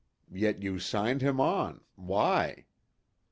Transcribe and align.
"Yet 0.33 0.63
you 0.63 0.79
signed 0.79 1.21
him 1.21 1.39
on. 1.39 1.81
Why?" 1.95 2.65